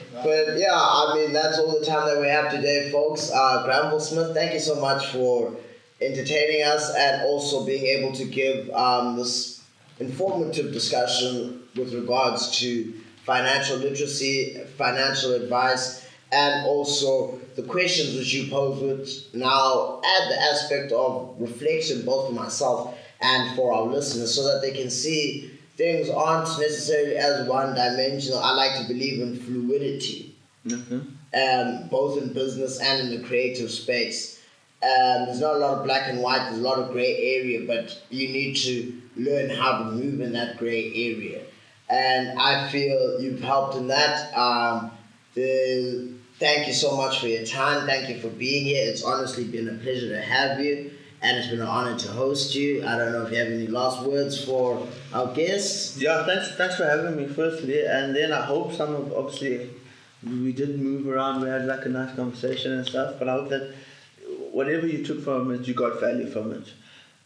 [0.23, 3.31] But yeah, I mean that's all the time that we have today, folks.
[3.33, 5.55] Uh, Granville Smith, thank you so much for
[6.01, 9.63] entertaining us and also being able to give um, this
[9.99, 12.93] informative discussion with regards to
[13.23, 20.41] financial literacy, financial advice, and also the questions which you pose, which now add the
[20.41, 25.51] aspect of reflection both for myself and for our listeners so that they can see
[25.75, 28.39] things aren't necessarily as one dimensional.
[28.39, 30.31] I like to believe in fluidity.
[30.65, 30.99] Mm-hmm.
[31.33, 34.40] um, both in business and in the creative space.
[34.83, 37.67] Um, there's not a lot of black and white, there's a lot of gray area,
[37.67, 41.43] but you need to learn how to move in that gray area.
[41.87, 44.35] And I feel you've helped in that.
[44.35, 44.91] Um,
[45.35, 47.85] the, thank you so much for your time.
[47.85, 48.89] Thank you for being here.
[48.89, 52.55] It's honestly been a pleasure to have you, and it's been an honor to host
[52.55, 52.83] you.
[52.83, 56.01] I don't know if you have any last words for our guests.
[56.01, 59.69] Yeah, thanks, thanks for having me firstly, and then I hope some of obviously
[60.23, 61.41] we did move around.
[61.41, 63.75] We had like a nice conversation and stuff, but I hope that
[64.51, 66.67] whatever you took from it, you got value from it,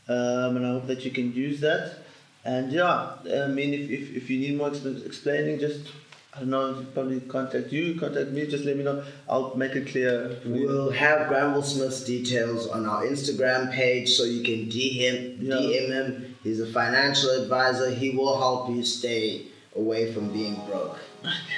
[0.08, 1.98] um, and I hope that you can use that.
[2.44, 3.14] And yeah,
[3.44, 5.88] I mean, if, if, if you need more explaining, just
[6.36, 9.04] I don't know, probably contact you, contact me, just let me know.
[9.30, 10.38] I'll make it clear.
[10.46, 15.56] We'll have Granville Smith's details on our Instagram page so you can DM, yeah.
[15.56, 16.38] DM him.
[16.44, 17.90] He's a financial advisor.
[17.90, 19.48] He will help you stay
[19.78, 21.00] away from being broke.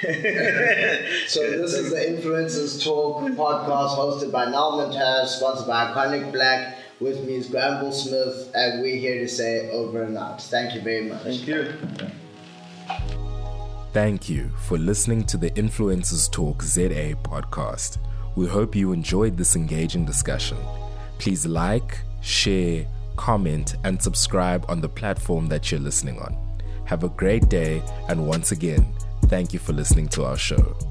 [1.26, 6.78] so this is the Influencers Talk podcast hosted by Nal Montage, sponsored by Iconic Black.
[7.00, 10.42] With me is Granville Smith, and we're here to say over and out.
[10.42, 11.22] Thank you very much.
[11.22, 11.72] Thank you.
[13.92, 17.98] Thank you for listening to the Influencers Talk ZA podcast.
[18.36, 20.58] We hope you enjoyed this engaging discussion.
[21.18, 26.36] Please like, share, comment, and subscribe on the platform that you're listening on.
[26.84, 28.86] Have a great day, and once again,
[29.28, 30.87] thank you for listening to our show.